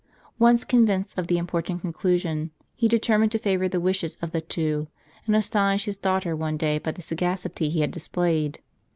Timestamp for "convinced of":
0.63-1.27